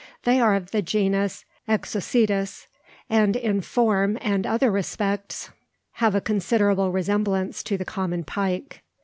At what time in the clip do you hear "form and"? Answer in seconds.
3.61-4.47